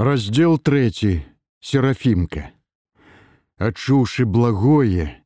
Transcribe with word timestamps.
Раздзел 0.00 0.56
трэці 0.56 1.10
серафімка. 1.60 2.42
Адчуўшы 3.60 4.24
благое, 4.24 5.20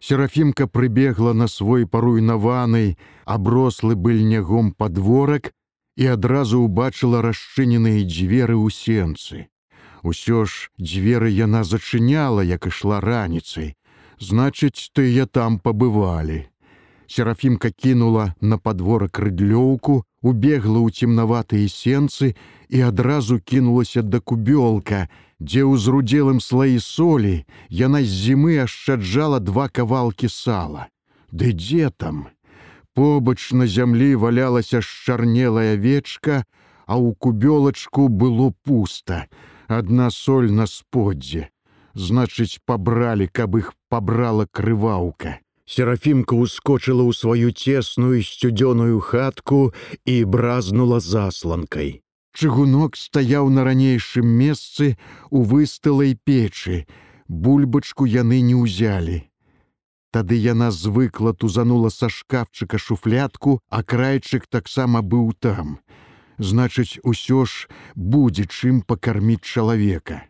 серафімка 0.00 0.64
прыбегла 0.66 1.34
на 1.34 1.44
свой 1.46 1.84
паруйнаваны, 1.84 2.96
аброслы 3.26 3.92
быльнягом 4.06 4.72
падворак 4.72 5.52
і 6.00 6.08
адразу 6.16 6.62
ўбачыла 6.64 7.20
расчыненыя 7.20 8.00
дзверы 8.08 8.56
ў 8.56 8.72
сенцы. 8.72 9.52
Усё 10.00 10.48
ж 10.48 10.72
дзверы 10.80 11.28
яна 11.28 11.60
зачыняла, 11.60 12.40
як 12.40 12.64
ішла 12.72 13.04
раніцай, 13.04 13.76
значыць, 14.16 14.88
тыя 14.96 15.28
там 15.28 15.60
пабывалі. 15.60 16.48
Серафімка 17.14 17.70
кінула 17.70 18.34
на 18.40 18.56
падворак 18.58 19.20
рыдлёўку, 19.22 20.02
убегла 20.18 20.80
ў 20.82 20.90
цемнаватыя 20.90 21.70
сенцы 21.70 22.34
і 22.66 22.78
адразу 22.90 23.38
кінулася 23.38 24.02
да 24.02 24.18
кубёлка, 24.18 25.06
дзе 25.38 25.62
ў 25.62 25.78
зрудзелым 25.78 26.40
слаі 26.42 26.82
солі 26.82 27.46
яна 27.70 28.02
з 28.02 28.10
зімы 28.10 28.58
ашчаджала 28.66 29.38
два 29.38 29.70
кавалкі 29.70 30.26
сала. 30.26 30.90
Ды 31.30 31.54
дзе 31.54 31.94
там? 31.94 32.34
Побач 32.98 33.54
на 33.54 33.70
зямлі 33.70 34.18
валялася 34.18 34.82
шчарнелая 34.82 35.78
вечка, 35.78 36.42
а 36.82 36.98
ў 36.98 37.14
кубёлачку 37.14 38.10
было 38.10 38.50
пуста, 38.66 39.30
адна 39.70 40.10
соль 40.10 40.50
на 40.50 40.66
споддзе. 40.66 41.46
Значыць, 41.94 42.58
пабралі, 42.66 43.30
каб 43.30 43.54
іх 43.62 43.70
пабрала 43.86 44.50
крываўка. 44.50 45.43
Серафімка 45.66 46.36
ускочыла 46.36 47.08
ў 47.08 47.12
сваю 47.16 47.48
цесную 47.48 48.20
сцюдзёную 48.20 49.00
хатку 49.00 49.72
і 50.04 50.16
бразнула 50.28 51.00
засланкай. 51.00 52.04
Чыгунок 52.36 53.00
стаяў 53.00 53.48
на 53.48 53.64
ранейшым 53.64 54.28
месцы 54.28 54.98
у 55.30 55.40
выстылай 55.40 56.18
печы. 56.20 56.84
Бульбачку 57.28 58.04
яны 58.04 58.44
не 58.44 58.52
ўзялі. 58.52 59.24
Тады 60.12 60.36
яна 60.36 60.68
звыкла 60.68 61.32
тузанула 61.32 61.88
са 61.88 62.12
шкафчыка 62.12 62.76
шуфлятку, 62.76 63.58
а 63.70 63.82
крайчык 63.82 64.46
таксама 64.46 65.00
быў 65.00 65.32
там. 65.40 65.80
Значыць, 66.36 67.00
усё 67.02 67.48
ж 67.48 67.72
будзе 67.96 68.44
чым 68.44 68.84
пакарміць 68.84 69.48
чалавека. 69.48 70.28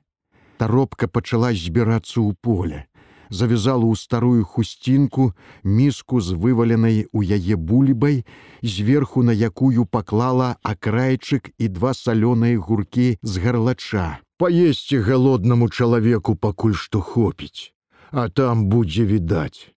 Таропка 0.62 1.10
пачала 1.10 1.50
збірацца 1.50 2.22
ў 2.22 2.38
поле 2.38 2.86
завязала 3.30 3.84
ў 3.84 3.96
старую 3.96 4.44
хусцінку 4.44 5.32
міску 5.64 6.20
з 6.20 6.36
вываленай 6.36 7.06
у 7.12 7.22
яе 7.22 7.56
бульбай, 7.56 8.24
зверху 8.62 9.22
на 9.22 9.32
якую 9.32 9.86
паклала 9.86 10.56
акрайчык 10.62 11.50
і 11.58 11.68
два 11.68 11.94
салёныя 11.94 12.58
гуркі 12.58 13.18
з 13.22 13.32
гарлача. 13.38 14.20
Паесці 14.38 14.98
галоднаму 14.98 15.68
чалавеку 15.70 16.34
пакуль 16.34 16.74
што 16.74 17.00
хопіць, 17.00 17.72
а 18.10 18.28
там 18.28 18.66
будзе 18.66 19.04
відаць. 19.04 19.70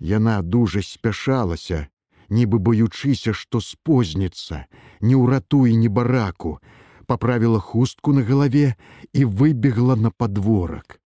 Яна 0.00 0.40
дужа 0.42 0.80
спяшалася, 0.82 1.88
нібы 2.30 2.58
баючыся, 2.58 3.36
што 3.36 3.60
спозніцца, 3.60 4.64
не 5.00 5.14
ўратуе 5.14 5.76
ні 5.76 5.92
бараку, 5.92 6.58
паправіла 7.06 7.60
хустку 7.60 8.16
на 8.16 8.24
галаве 8.24 8.74
і 9.12 9.24
выбегла 9.28 9.96
на 9.96 10.10
падворак 10.10 11.00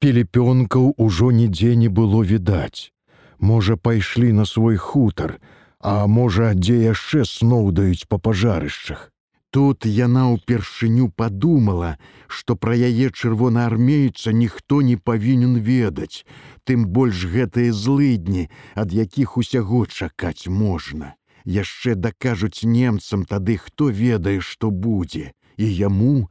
пелепёнкаў 0.00 0.94
ужо 0.96 1.30
нідзе 1.30 1.76
не 1.76 1.88
было 1.88 2.24
відаць. 2.24 2.92
Можа, 3.38 3.76
пайшлі 3.76 4.32
на 4.32 4.44
свой 4.44 4.76
хутар, 4.76 5.38
а 5.78 6.06
можа, 6.06 6.52
дзе 6.54 6.76
яшчэ 6.88 7.24
сноўдаюць 7.24 8.08
па 8.08 8.18
пажарышчах. 8.18 9.12
Тут 9.50 9.84
яна 9.84 10.24
ўпершыню 10.32 11.10
падумала, 11.20 11.98
што 12.28 12.56
пра 12.56 12.76
яе 12.78 13.10
чырвонаармейца 13.10 14.32
ніхто 14.32 14.80
не 14.80 14.96
павінен 14.96 15.58
ведаць, 15.58 16.24
тым 16.64 16.86
больш 16.86 17.26
гэтыя 17.26 17.72
злыдні, 17.74 18.48
ад 18.74 18.92
якіх 18.94 19.36
усяго 19.36 19.84
чакаць 19.86 20.46
можна. 20.46 21.14
Яшчэ 21.44 21.96
дакажуць 21.96 22.62
немцам 22.64 23.24
тады, 23.24 23.56
хто 23.56 23.88
ведае, 23.88 24.38
што 24.40 24.70
будзе, 24.70 25.32
і 25.56 25.66
яму, 25.66 26.30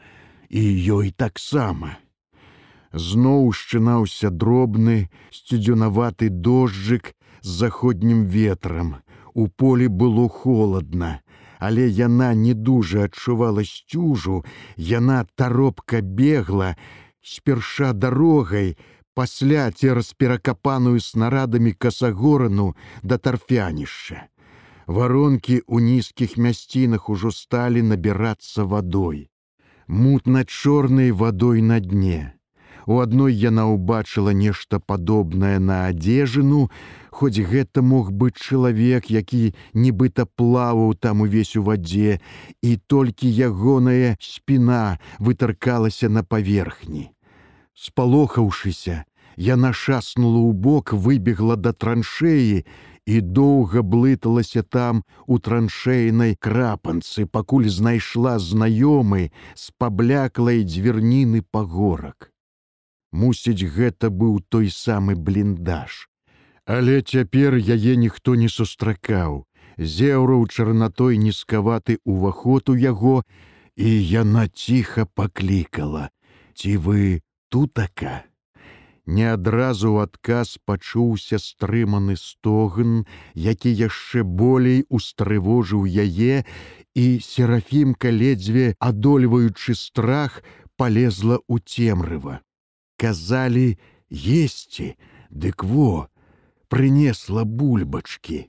і 0.50 0.62
ёй 0.98 1.12
таксама 1.12 1.98
зноў 2.94 3.52
шчынаўся 3.54 4.30
дробны 4.30 5.10
сцюдзюнаваты 5.32 6.30
дожджык 6.30 7.14
з 7.42 7.50
заходнім 7.50 8.26
ветрам. 8.26 8.96
У 9.34 9.48
полі 9.48 9.88
было 9.88 10.28
холодна, 10.28 11.22
але 11.60 11.88
яна 11.88 12.34
не 12.34 12.54
дужа 12.54 13.06
адчувала 13.06 13.64
сцюжу, 13.64 14.44
яна 14.76 15.26
таропка 15.36 16.02
бегла, 16.02 16.76
спярша 17.22 17.94
дарогай, 17.94 18.78
пасля 19.14 19.72
цераз 19.72 20.14
перакапаную 20.14 21.00
снарадамі 21.00 21.74
касагорану 21.74 22.76
да 23.04 23.18
тарфянішча. 23.18 24.28
Варонкі 24.88 25.62
ў 25.70 25.78
нізкіх 25.86 26.38
мясцінах 26.38 27.10
ужо 27.14 27.30
сталі 27.30 27.84
набірацца 27.86 28.66
вадой. 28.66 29.30
Мутна-чорнай 29.88 31.12
вадой 31.12 31.62
на 31.62 31.80
дне. 31.80 32.39
У 32.90 32.96
адной 33.02 33.36
яна 33.38 33.68
ўбачыла 33.70 34.32
нешта 34.34 34.80
падобнае 34.92 35.58
на 35.62 35.76
адзежыну, 35.94 36.62
хоць 37.14 37.38
гэта 37.50 37.84
мог 37.86 38.08
быць 38.22 38.42
чалавек, 38.42 39.12
які 39.14 39.42
нібыта 39.78 40.26
плаваў 40.26 40.96
там 40.98 41.22
увесь 41.22 41.54
у 41.60 41.62
вадзе, 41.68 42.18
і 42.66 42.72
толькі 42.94 43.30
ягоная 43.30 44.18
спіна 44.18 44.98
вытаркалася 45.20 46.10
на 46.10 46.24
паверхні. 46.26 47.12
Спалохаўшыся, 47.78 49.06
яна 49.38 49.70
шаснула 49.70 50.42
ў 50.50 50.58
бок, 50.58 50.96
выбегла 51.06 51.60
да 51.62 51.78
траншеі 51.78 52.66
і 53.06 53.22
доўга 53.22 53.86
блыталася 53.86 54.66
там 54.66 55.06
у 55.30 55.38
траншейнай 55.38 56.34
крапанцы, 56.42 57.30
пакуль 57.30 57.70
знайшла 57.70 58.36
знаёмы 58.42 59.30
з 59.54 59.70
пабляклай 59.78 60.66
дзвярніны 60.66 61.46
пагорак. 61.46 62.34
Мусіць, 63.12 63.66
гэта 63.66 64.10
быў 64.10 64.40
той 64.50 64.70
самы 64.70 65.16
бліндаж. 65.16 66.10
Але 66.66 67.02
цяпер 67.02 67.58
яе 67.58 67.96
ніхто 67.98 68.36
не 68.36 68.50
сустракаў. 68.50 69.46
Зеўраў 69.80 70.46
чарнатой 70.48 71.18
нізкаваты 71.18 71.98
ўваход 72.06 72.70
у 72.70 72.76
яго, 72.78 73.24
і 73.76 73.90
яна 73.90 74.48
ціха 74.48 75.06
паклікала: 75.06 76.10
«Ці 76.54 76.78
вы 76.78 77.22
тутака? 77.50 78.30
Не 79.08 79.34
адразу 79.34 79.98
ў 79.98 80.06
адказ 80.06 80.62
пачуўся 80.70 81.40
стрыманы 81.42 82.14
стогн, 82.14 83.08
які 83.34 83.74
яшчэ 83.74 84.22
болей 84.22 84.86
устрывожыў 84.90 85.90
яе, 85.90 86.46
і 86.94 87.06
серафімка 87.18 88.14
ледзьве 88.14 88.76
адольваючы 88.78 89.74
страх, 89.74 90.44
полезла 90.78 91.42
ў 91.50 91.58
цемрыва 91.66 92.44
казалі 93.00 93.78
есці, 94.12 94.94
дык 95.32 95.64
во, 95.64 96.08
прынесла 96.68 97.46
бульбачкі. 97.48 98.48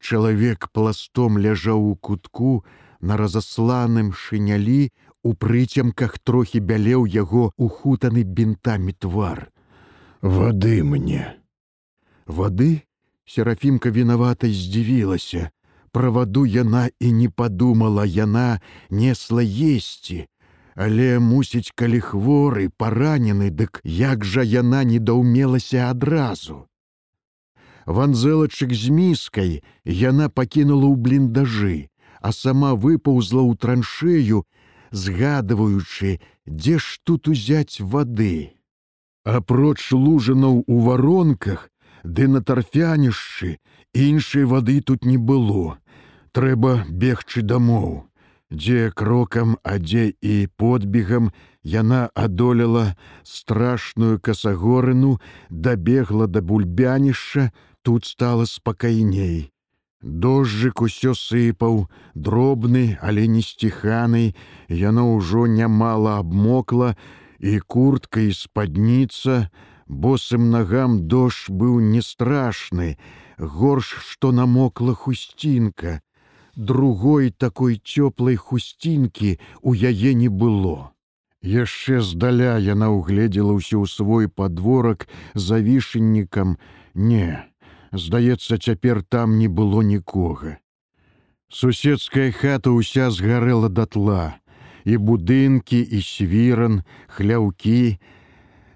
Чалавек 0.00 0.68
пластом 0.72 1.38
ляжаў 1.38 1.84
у 1.92 1.94
кутку 1.94 2.64
на 3.00 3.16
разасланым 3.20 4.12
шынялі, 4.12 4.90
у 5.22 5.34
прыцемках 5.38 6.18
трохі 6.18 6.58
бялеў 6.58 7.06
яго 7.06 7.52
ухутаны 7.56 8.24
бінтамі 8.26 8.92
твар. 8.98 9.52
Вады 10.22 10.82
мне. 10.82 11.38
Вады 12.26 12.82
серафімка 13.24 13.90
вінавата 13.90 14.50
здзівілася. 14.50 15.50
Пра 15.92 16.10
ваду 16.10 16.46
яна 16.46 16.88
і 16.98 17.12
не 17.12 17.28
падумала, 17.28 18.04
яна 18.06 18.60
несла 18.90 19.42
есці, 19.44 20.26
Але 20.74 21.18
мусіць, 21.18 21.72
калі 21.74 22.00
хворы, 22.00 22.70
паранены, 22.70 23.50
дык 23.50 23.80
як 23.84 24.24
жа 24.24 24.42
яна 24.42 24.84
недаўмелася 24.84 25.90
адразу. 25.90 26.66
Ванзэлачык 27.86 28.72
з 28.72 28.88
міскай 28.88 29.52
яна 29.84 30.28
пакінула 30.28 30.88
ў 30.88 30.96
бліндажы, 30.96 31.78
а 32.22 32.32
сама 32.32 32.72
выпаўзла 32.72 33.42
ў 33.44 33.52
траншею, 33.58 34.46
згадваючы, 34.92 36.20
дзе 36.46 36.78
ж 36.78 37.00
тут 37.04 37.28
узяць 37.28 37.80
вады. 37.80 38.56
Апроч 39.24 39.92
лужанаў 39.92 40.64
у 40.66 40.80
варонках, 40.80 41.68
ды 42.02 42.28
на 42.28 42.40
тарфянішчы 42.40 43.58
іншай 43.92 44.44
вады 44.48 44.80
тут 44.80 45.04
не 45.04 45.18
было. 45.18 45.78
Трэба 46.32 46.86
бегчы 46.88 47.42
дамоў 47.42 48.08
дзе 48.52 48.90
крокам, 48.94 49.56
а 49.64 49.78
дзе 49.78 50.12
і 50.20 50.46
подбегам 50.56 51.32
яна 51.64 52.10
адолела 52.14 52.96
страшную 53.24 54.20
касагорыну, 54.20 55.20
дабегла 55.50 56.26
да 56.26 56.40
бульбянішча, 56.40 57.50
тут 57.82 58.04
стала 58.04 58.44
спакайней. 58.44 59.52
Дожджык 60.02 60.82
усё 60.82 61.14
сыпаў, 61.14 61.86
дробны, 62.14 62.98
але 63.00 63.26
не 63.30 63.42
сціханы, 63.42 64.34
яно 64.68 65.14
ўжо 65.14 65.46
нямала 65.46 66.18
абмокла, 66.18 66.96
і 67.38 67.58
куртка 67.60 68.20
і 68.20 68.34
спадніца, 68.34 69.50
босым 69.86 70.50
нагам 70.50 71.06
дождж 71.06 71.50
быў 71.50 71.78
не 71.78 72.02
страшны, 72.02 72.98
горш, 73.38 73.94
што 74.10 74.32
намокла 74.32 74.94
хусцінка. 74.94 76.02
Другой 76.56 77.30
такой 77.30 77.80
цёплай 77.80 78.36
хусцінкі 78.36 79.38
у 79.62 79.74
яе 79.74 80.14
не 80.14 80.28
было. 80.28 80.92
Яшчэ 81.42 82.00
здаля 82.00 82.58
яна 82.58 82.92
ўгледзела 82.92 83.56
ўсё 83.56 83.82
ў 83.82 83.86
свой 83.88 84.28
падворак 84.28 85.08
за 85.34 85.58
вішеннікам, 85.58 86.60
не, 86.94 87.52
Здаецца, 87.92 88.56
цяпер 88.56 89.02
там 89.02 89.38
не 89.38 89.48
было 89.48 89.82
нікога. 89.82 90.56
Суседская 91.52 92.32
хата 92.32 92.72
ўся 92.72 93.10
згарэла 93.12 93.68
датла, 93.68 94.40
і 94.88 94.96
будынкі 94.96 95.76
і 95.76 96.00
свіран, 96.00 96.80
хляўкі, 97.12 98.00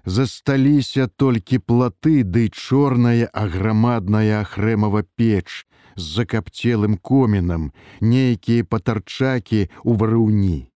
засталіся 0.07 1.07
толькі 1.07 1.59
платы 1.59 2.23
ды 2.23 2.47
чорная 2.47 3.27
аграмадная 3.33 4.39
ахрэмава 4.39 5.03
печ 5.19 5.67
з 5.99 6.03
закапцелым 6.15 6.95
комінам, 6.97 7.71
нейкія 7.99 8.63
патарчакі 8.63 9.67
ў 9.83 9.91
варыўні. 9.99 10.71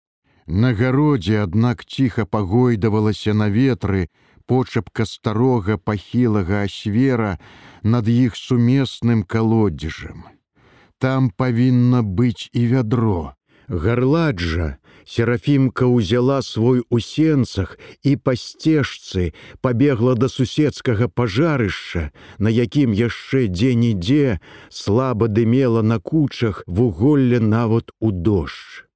На 0.48 0.74
гародзе, 0.76 1.40
аднак 1.48 1.86
ціха 1.86 2.26
пагойдавалася 2.26 3.34
на 3.34 3.48
ветры, 3.48 4.10
почапка 4.52 5.06
старога 5.06 5.78
пахілага 5.78 6.68
асвера 6.68 7.40
над 7.84 8.12
іх 8.12 8.36
сумесным 8.36 9.24
калодзежам. 9.24 10.28
Там 11.00 11.32
павінна 11.32 12.04
быць 12.04 12.52
і 12.52 12.68
вядро. 12.68 13.34
Гарладжа, 13.72 14.81
Серафімка 15.06 15.88
ўзяла 15.88 16.42
свой 16.42 16.84
у 16.90 17.00
сенцах 17.00 17.78
і 18.04 18.16
па 18.16 18.36
сцежцы 18.36 19.34
пабегла 19.62 20.16
да 20.16 20.30
суседскага 20.30 21.08
пажарышча, 21.08 22.12
на 22.38 22.50
якім 22.50 22.94
яшчэ 22.94 23.48
дзе-нідзе 23.48 24.40
слаба 24.70 25.28
дымела 25.28 25.82
на 25.82 26.00
кучах 26.00 26.64
вуголле 26.68 27.40
нават 27.40 27.92
у 28.00 28.12
дождж. 28.12 28.91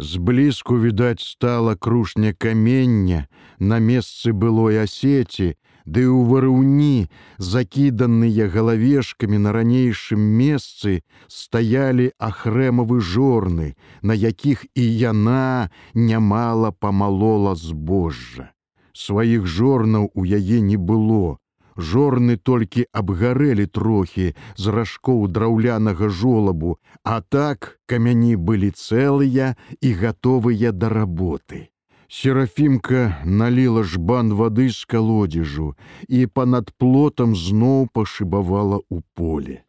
Зблізку 0.00 0.80
відаць 0.80 1.20
стала 1.20 1.76
крушня 1.76 2.32
камення 2.32 3.26
на 3.58 3.76
месцы 3.84 4.32
былой 4.32 4.80
асеці, 4.80 5.60
ды 5.84 6.08
ў 6.08 6.24
варыўні, 6.24 7.12
закіданыя 7.36 8.48
галавешкамі 8.48 9.36
на 9.44 9.52
ранейшым 9.52 10.22
месцы 10.40 11.04
стаялі 11.28 12.16
ахрэмавы 12.16 13.04
жорны, 13.04 13.76
на 14.00 14.16
якіх 14.16 14.64
і 14.72 14.84
яна 14.88 15.68
нямала 15.92 16.72
памалола 16.72 17.52
збожжа. 17.52 18.56
Сваіх 18.96 19.44
жорнаў 19.44 20.08
у 20.14 20.24
яе 20.24 20.64
не 20.64 20.80
было, 20.80 21.36
Жорны 21.76 22.36
толькі 22.36 22.86
абгарэлі 22.92 23.66
трохі 23.66 24.34
з 24.56 24.64
ражкоў 24.76 25.26
драўлянага 25.28 26.08
жолабу, 26.08 26.78
а 27.04 27.20
так 27.20 27.78
камяні 27.86 28.36
былі 28.36 28.70
цэлыя 28.70 29.54
і 29.80 29.92
гатовыя 29.92 30.72
да 30.72 30.88
работы. 30.88 31.68
Серафімка 32.10 33.22
наліла 33.24 33.82
жбан 33.86 34.34
вады 34.34 34.66
з 34.74 34.82
калодзежу 34.82 35.74
і 36.08 36.26
па-над 36.26 36.72
плотам 36.74 37.36
зноў 37.38 37.86
пашыбавала 37.94 38.82
ў 38.90 39.06
поле. 39.14 39.62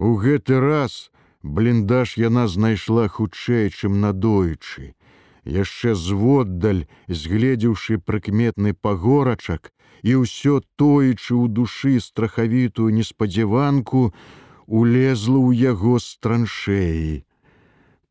У 0.00 0.16
гэты 0.16 0.64
раз 0.64 1.12
бліндаж 1.44 2.16
яна 2.16 2.48
знайшла 2.48 3.04
хутчэй, 3.08 3.68
чым 3.68 4.00
надоечы. 4.00 4.96
Яшчэ 5.44 5.92
зводдаль, 5.92 6.88
згледзеўшы 7.06 8.00
прыкметны 8.00 8.72
пагорачак, 8.72 9.73
і 10.04 10.20
ўсё 10.20 10.60
тоечы 10.76 11.32
ў 11.32 11.48
душы 11.48 11.96
страхавітую 11.96 12.92
неспадзяванку 12.92 14.12
улезла 14.68 15.40
ў 15.40 15.50
яго 15.72 15.96
з 15.96 16.20
траншеі. 16.20 17.14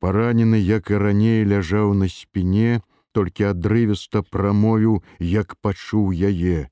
Паранены, 0.01 0.57
як 0.57 0.89
і 0.89 0.97
раней 0.97 1.45
ляжаў 1.45 1.93
на 1.93 2.09
спіне, 2.09 2.81
толькі 3.13 3.53
адрывіста 3.53 4.25
прамовіў, 4.25 5.05
як 5.21 5.55
пачуў 5.61 6.11
яе. 6.11 6.67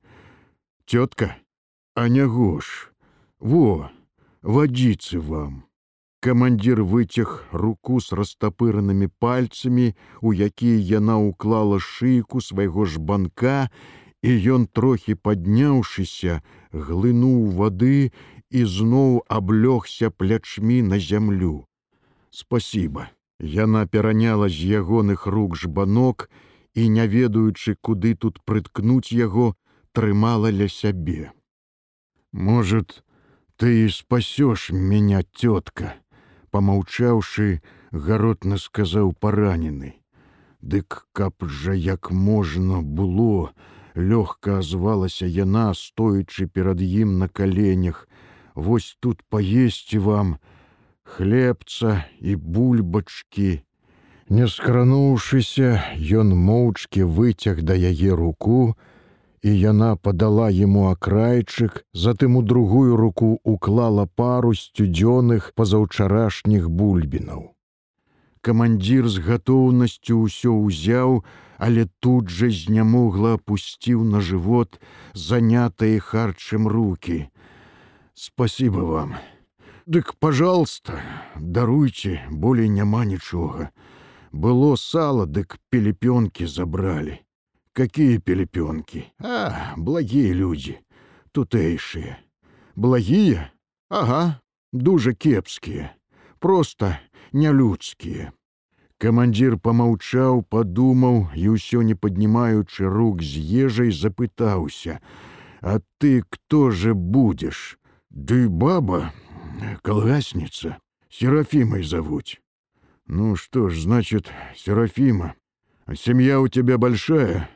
Цётка, 0.90 1.38
а 1.94 2.08
не 2.10 2.26
гош, 2.26 2.90
во, 3.38 3.88
вадзіцы 4.42 5.22
вам. 5.22 5.62
Камандзір 6.22 6.82
выцяг 6.86 7.46
руку 7.50 7.98
з 8.02 8.14
растапыранымі 8.18 9.06
пальцамі, 9.22 9.94
у 10.22 10.34
якія 10.34 10.98
яна 10.98 11.18
ўклала 11.18 11.78
шыйку 11.82 12.42
свайго 12.42 12.86
жбанка 12.86 13.70
і 14.22 14.30
ён 14.56 14.66
трохі 14.66 15.14
падняўшыся 15.14 16.42
глынуў 16.72 17.50
вады 17.58 18.12
і 18.50 18.64
зноў 18.76 19.24
аблёгся 19.28 20.10
плячмі 20.10 20.82
на 20.82 20.98
зямлю. 20.98 21.66
Спасибо 22.30 23.08
яна 23.42 23.86
пераняла 23.86 24.48
з 24.48 24.78
ягоных 24.78 25.26
рук 25.26 25.56
жбанок 25.56 26.30
і 26.74 26.88
не 26.88 27.06
ведаючы 27.06 27.74
куды 27.82 28.14
тут 28.14 28.38
прыткнуць 28.46 29.12
яго 29.12 29.54
трымала 29.92 30.50
ля 30.50 30.68
сябе. 30.68 31.32
Может 32.32 33.02
ты 33.56 33.90
спасёш 33.90 34.70
меня 34.70 35.22
тётка 35.34 35.98
помаўчаўшы 36.50 37.60
гаротна 37.90 38.56
сказаў 38.56 39.12
паранены. 39.12 39.98
Дык 40.62 41.06
каб 41.12 41.34
жа 41.42 41.74
як 41.74 42.10
можна 42.10 42.80
было 42.82 43.50
лёгка 43.96 44.58
азвалася 44.58 45.26
яна, 45.26 45.74
стоячы 45.74 46.46
перад 46.46 46.80
ім 46.80 47.18
на 47.18 47.28
каленях. 47.28 48.08
Вось 48.54 48.96
тут 49.00 49.22
паесці 49.28 49.98
вам 49.98 50.36
хлебца 51.04 52.04
і 52.20 52.36
бульбачкі. 52.36 53.62
Не 54.28 54.48
скрануўшыся, 54.48 55.82
ён 56.00 56.32
моўчкі 56.32 57.04
выцяг 57.04 57.62
да 57.62 57.74
яе 57.76 58.16
руку, 58.16 58.74
і 59.42 59.50
яна 59.60 59.96
падала 59.96 60.48
яму 60.48 60.88
акрайчык, 60.90 61.84
затым 61.92 62.36
у 62.36 62.42
другую 62.42 62.96
руку 62.96 63.40
уклала 63.44 64.06
пару 64.06 64.54
сцюдзёных 64.54 65.52
пазаўчарашніх 65.54 66.70
бульбінаў. 66.70 67.52
Камандзір 68.42 69.08
з 69.08 69.22
гатоўнасцю 69.22 70.18
ўсё 70.26 70.52
ўзяў, 70.66 71.22
але 71.62 71.86
тут 72.02 72.28
жа 72.28 72.50
знямогла 72.50 73.38
опусціў 73.38 74.02
на 74.02 74.20
живот 74.20 74.82
занятые 75.14 76.02
харчым 76.02 76.66
руки 76.66 77.30
спасибо 78.14 78.82
вам. 78.82 79.14
Дык 79.86 80.14
пожалуйста 80.18 81.02
даруйте 81.38 82.26
болей 82.30 82.68
няма 82.68 83.04
нічога. 83.04 83.70
Было 84.32 84.76
сало 84.76 85.26
дык 85.26 85.58
пелепёнки 85.70 86.44
забрали 86.44 87.22
какие 87.72 88.18
пелепёнки 88.18 89.12
а 89.18 89.74
благие 89.76 90.32
люди 90.32 90.80
тутэйшие 91.32 92.18
благие? 92.74 93.50
Ага 93.88 94.40
дужа 94.72 95.14
кепскія. 95.14 95.94
Просто 96.38 96.98
нялюдскія 97.32 98.32
Камандзір 99.01 99.59
помаўчаў, 99.61 100.41
падумаў 100.49 101.29
і 101.37 101.53
ўсё 101.53 101.85
не 101.85 101.93
паднімаючы 101.93 102.89
рук 102.89 103.21
з 103.21 103.37
ежай 103.65 103.91
запытаўся: « 103.93 105.61
А 105.61 105.81
ты 105.99 106.23
кто 106.29 106.71
же 106.71 106.93
будешь? 106.93 107.77
Ды 108.09 108.49
баба, 108.49 109.13
колгасница, 109.83 110.77
Серафимой 111.09 111.83
зовуть. 111.83 112.41
Ну 113.05 113.35
что 113.35 113.69
ж, 113.69 113.81
значит, 113.81 114.31
Серафима. 114.55 115.35
А 115.85 115.95
семья 115.95 116.41
у 116.41 116.47
тебя 116.47 116.77
большая? 116.77 117.49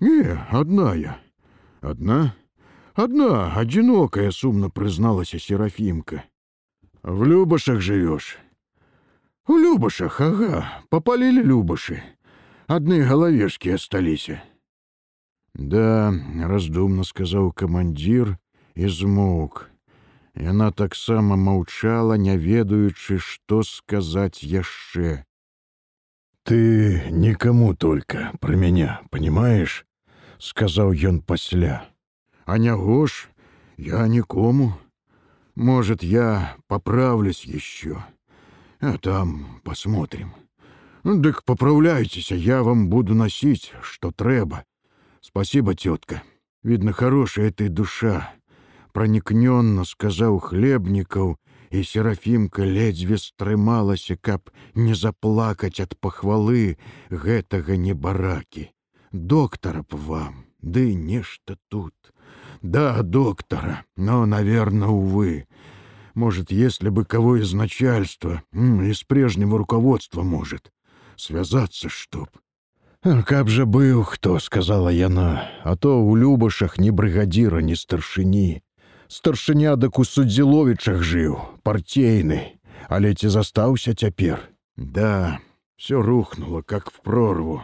Не, 0.00 0.38
одна 0.50 0.94
я. 0.94 1.18
Одна? 1.80 2.34
Одна, 2.94 3.54
одинокая, 3.54 4.30
сумно 4.30 4.70
призналась 4.70 5.34
Серафимка. 5.38 6.24
В 7.02 7.24
Любашах 7.24 7.80
живешь? 7.80 8.38
У 9.47 9.57
любашах 9.59 10.21
ага 10.23 10.63
попалілі 10.93 11.43
любашы 11.43 11.99
адны 12.71 13.01
галавешкі 13.07 13.75
асталіся 13.75 14.39
да 15.53 16.15
раздумна 16.51 17.03
сказаў 17.09 17.51
камандзір 17.61 18.35
і 18.75 18.91
змоўк 18.99 19.65
яна 20.47 20.71
таксама 20.83 21.35
маўчала 21.47 22.15
не 22.27 22.37
ведаючы 22.45 23.19
што 23.31 23.63
сказаць 23.67 24.43
яшчэ 24.43 25.23
ты 26.43 26.61
никому 27.11 27.73
только 27.75 28.31
про 28.39 28.55
меня 28.55 29.01
понимаешь 29.09 29.83
сказаў 30.39 30.91
ён 30.91 31.19
пасля. 31.21 31.87
А 32.45 32.57
нягош 32.57 33.29
я 33.77 34.07
нікому 34.07 34.73
Может, 35.55 36.01
я 36.01 36.57
поправлюсь 36.67 37.45
еще, 37.45 38.03
а 38.83 38.97
там 38.97 39.61
посмотрим. 39.63 40.33
Дык 41.05 41.43
поправляйтесь, 41.45 42.31
а 42.31 42.35
я 42.35 42.63
вам 42.63 42.89
буду 42.89 43.15
носить, 43.15 43.71
что 43.81 44.11
трэба. 44.11 44.65
Спасибо, 45.21 45.73
тетка. 45.73 46.21
Видно, 46.63 46.91
хорошая 46.91 47.51
ты 47.51 47.69
душа. 47.69 48.33
Проникненно 48.91 49.85
сказаў 49.85 50.39
хлебнікаў, 50.39 51.37
і 51.71 51.83
серафімка 51.83 52.61
ледзьве 52.61 53.17
стрымалася, 53.17 54.15
каб 54.21 54.51
не 54.75 54.93
заплакаць 54.93 55.79
ад 55.79 55.95
пахвалы 55.97 56.77
гэтага 57.09 57.79
небаракі. 57.79 58.69
Доктара 59.11 59.81
б 59.81 59.97
вам, 59.97 60.45
ды 60.61 60.93
нешта 60.93 61.57
тут. 61.69 61.95
Да, 62.61 63.01
доктора, 63.01 63.85
но, 63.97 64.25
наверное, 64.25 64.89
увы. 64.89 65.47
Может, 66.14 66.50
если 66.50 66.88
бы 66.88 67.04
кого 67.04 67.36
из 67.36 67.52
начальства, 67.52 68.42
из 68.52 69.04
прежнего 69.04 69.58
руководства, 69.58 70.22
может, 70.22 70.72
связаться, 71.16 71.88
чтоб. 71.88 72.28
Каб 73.02 73.48
жа 73.48 73.64
быў, 73.64 74.02
хто 74.02 74.38
сказала 74.40 74.88
яна, 74.88 75.46
а 75.62 75.76
то 75.76 76.02
у 76.02 76.16
любашах 76.16 76.78
ні 76.78 76.90
брыгадзіра, 76.90 77.62
ні 77.62 77.76
старшыні. 77.78 78.62
Старшыня 79.06 79.76
дак 79.76 79.98
у 79.98 80.04
суддзіловічах 80.04 81.00
жыў, 81.00 81.38
партейны, 81.62 82.58
але 82.90 83.14
ці 83.14 83.28
застаўся 83.28 83.94
цяпер. 83.94 84.50
Да, 84.76 85.38
все 85.76 86.02
рухнуло, 86.02 86.62
как 86.62 86.90
в 86.90 87.00
прорву. 87.00 87.62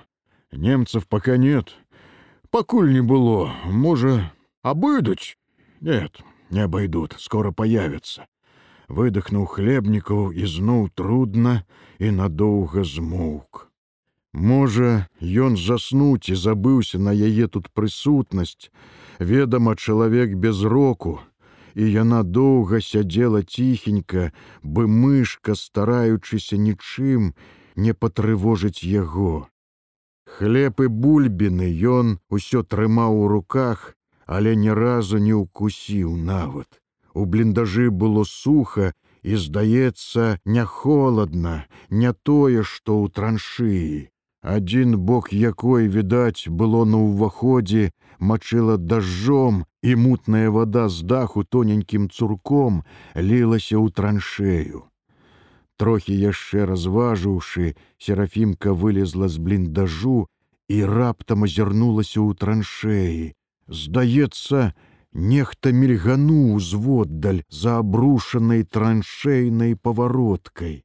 Немцев 0.53 1.07
пока 1.07 1.37
нет. 1.37 1.75
Покуль 2.51 2.93
не 2.93 3.03
было, 3.03 3.53
можа, 3.65 4.33
обыдуць? 4.63 5.37
Нет, 5.81 6.21
не 6.51 6.61
обойдут, 6.61 7.17
скоро 7.19 7.51
появятся. 7.51 8.27
Выдохнуў 8.90 9.46
хлебнікаў 9.46 10.32
ізноў 10.34 10.90
трудна 10.98 11.62
і 12.00 12.10
надоўга 12.20 12.84
змоўк. 12.84 13.70
Можа, 14.34 15.08
ён 15.22 15.58
заснуць 15.58 16.30
і 16.34 16.36
забыўся 16.36 16.98
на 16.98 17.14
яе 17.14 17.48
тут 17.48 17.70
прысутнасць, 17.74 18.70
ведама, 19.20 19.76
чалавек 19.76 20.34
без 20.36 20.64
року, 20.64 21.20
і 21.76 21.86
яна 21.92 22.24
доўга 22.24 22.82
сядзела 22.82 23.44
ціхенька, 23.44 24.34
бы 24.64 24.88
мышка, 24.88 25.56
стараючыся 25.56 26.58
нічым 26.58 27.34
не 27.76 27.94
патрывожыць 27.94 28.84
яго. 28.84 29.48
Хлеб 30.26 30.82
і 30.82 30.88
бульбіны 30.90 31.70
ён 31.94 32.18
усё 32.30 32.66
трымаў 32.66 33.22
у 33.22 33.28
руках, 33.28 33.96
але 34.26 34.56
ні 34.56 34.74
разу 34.74 35.18
не 35.18 35.34
ўкусіў 35.34 36.14
нават. 36.18 36.82
У 37.20 37.26
бліндажы 37.26 37.90
было 37.92 38.24
суха 38.24 38.94
і, 39.24 39.36
здаецца, 39.36 40.40
не 40.46 40.64
холодна, 40.64 41.56
не 41.90 42.14
тое, 42.14 42.64
што 42.64 42.96
ў 43.04 43.12
траншыі. 43.12 43.98
Адзін 44.40 44.96
бок 45.10 45.34
якой, 45.36 45.92
відаць, 45.92 46.48
было 46.48 46.86
на 46.88 47.04
ўваходзе, 47.04 47.92
мачыла 48.24 48.78
дажджом, 48.80 49.66
і 49.84 49.96
мутная 49.96 50.48
вада 50.50 50.88
з 50.88 51.04
даху 51.04 51.44
тоненькім 51.44 52.08
цурком 52.08 52.84
лілася 53.16 53.76
ў 53.76 53.92
траншею. 53.92 54.88
Трохі 55.76 56.16
яшчэ 56.16 56.64
разважыўшы, 56.72 57.76
серафімка 58.00 58.72
вылезла 58.72 59.28
з 59.28 59.44
бліндажу 59.44 60.28
і 60.72 60.78
раптам 60.88 61.44
азірнулася 61.44 62.24
ў 62.24 62.32
траншеі. 62.40 63.36
Здаецца, 63.68 64.72
нехта 65.14 65.72
мільгануў 65.72 66.60
зводдаль 66.60 67.42
за 67.50 67.80
абрушанай 67.80 68.64
траншейнай 68.64 69.76
павароткай. 69.76 70.84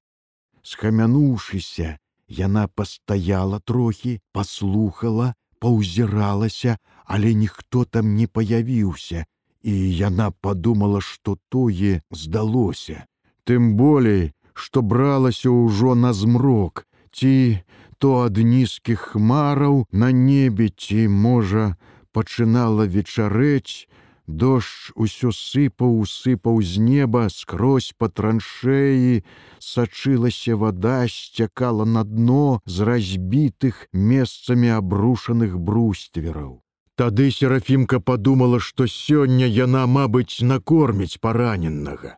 Схамянуўшыся, 0.62 1.98
Яна 2.28 2.68
пастаяла 2.68 3.60
трохі, 3.60 4.20
паслухала, 4.32 5.34
паўзіралася, 5.58 6.78
але 7.04 7.34
ніхто 7.34 7.84
там 7.84 8.14
не 8.16 8.26
паявіўся, 8.26 9.24
і 9.62 9.74
яна 9.96 10.30
падумала, 10.30 11.00
што 11.00 11.36
тое 11.48 12.00
здалося. 12.10 13.04
Тым 13.44 13.76
болей, 13.76 14.32
што 14.54 14.82
бралася 14.82 15.50
ўжо 15.50 15.94
на 15.94 16.12
змрок, 16.12 16.86
ці 17.12 17.60
то 17.98 18.24
ад 18.24 18.36
нізкіх 18.36 19.00
хмараў 19.12 19.84
на 19.92 20.12
небе 20.12 20.68
ці, 20.68 21.08
можа, 21.08 21.76
пачынала 22.12 22.88
вечарэць, 22.88 23.88
Дождж 24.26 24.92
усё 24.96 25.30
сыпаў, 25.36 26.00
усыпаў 26.00 26.62
з 26.64 26.80
неба 26.80 27.28
скрозь 27.28 27.92
па 27.98 28.08
траншеі, 28.08 29.22
сачылася 29.60 30.56
вада, 30.56 31.04
сцякала 31.08 31.84
на 31.84 32.04
дно 32.04 32.60
з 32.64 32.88
разбітых 32.88 33.88
месцамі 33.92 34.72
абрушаных 34.80 35.60
бруствераў. 35.60 36.64
Тады 36.96 37.30
серафімка 37.30 38.00
падумала, 38.00 38.60
што 38.60 38.86
сёння 38.88 39.44
яна, 39.44 39.84
мабыць, 39.86 40.40
накорміць 40.40 41.20
параненнага. 41.20 42.16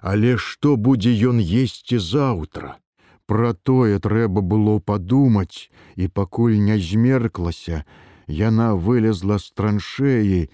Але 0.00 0.36
што 0.36 0.76
будзе 0.76 1.14
ён 1.30 1.38
есці 1.38 1.98
заўтра? 2.02 2.76
Пра 3.26 3.54
тое 3.54 3.98
трэба 3.98 4.42
было 4.42 4.78
падумаць, 4.80 5.70
і 5.94 6.08
пакуль 6.08 6.58
не 6.58 6.78
змерклася, 6.78 7.84
яна 8.26 8.74
вылезла 8.74 9.38
з 9.38 9.50
траншеі, 9.52 10.48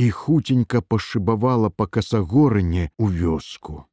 і 0.00 0.10
хуценька 0.10 0.80
пашыбавала 0.80 1.68
па 1.68 1.84
касагорыне 1.86 2.88
ў 2.96 3.06
вёску. 3.20 3.84